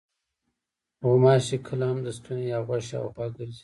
غوماشې 1.05 1.57
کله 1.67 1.83
هم 1.89 1.99
د 2.03 2.07
ستوني 2.17 2.45
یا 2.53 2.59
غوږ 2.67 2.81
شاوخوا 2.89 3.25
ګرځي. 3.35 3.59